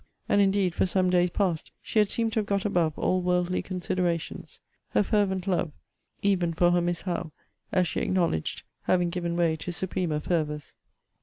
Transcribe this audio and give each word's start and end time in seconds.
And 0.27 0.41
indeed 0.41 0.73
for 0.73 0.87
some 0.87 1.11
days 1.11 1.29
past 1.29 1.71
she 1.79 1.99
had 1.99 2.09
seemed 2.09 2.33
to 2.33 2.39
have 2.39 2.47
got 2.47 2.65
above 2.65 2.97
all 2.97 3.21
worldly 3.21 3.61
considerations. 3.61 4.59
Her 4.89 5.03
fervent 5.03 5.45
love, 5.45 5.73
even 6.23 6.55
for 6.55 6.71
her 6.71 6.81
Miss 6.81 7.03
Howe, 7.03 7.31
as 7.71 7.87
she 7.87 7.99
acknowledged, 7.99 8.63
having 8.85 9.11
given 9.11 9.37
way 9.37 9.55
to 9.57 9.71
supremer 9.71 10.19
fervours. 10.19 10.73